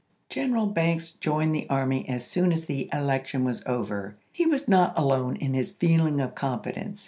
[0.29, 4.17] General Banks joined the army as soon as the election was over.
[4.31, 6.99] He was not alone in his feeling of confidence.